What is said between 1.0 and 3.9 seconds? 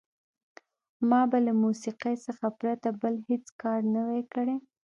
ما به له موسیقۍ څخه پرته بل هېڅ کار